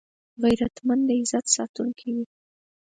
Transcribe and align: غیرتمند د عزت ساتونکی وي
غیرتمند 0.43 1.03
د 1.07 1.09
عزت 1.21 1.45
ساتونکی 1.55 2.09
وي 2.15 2.25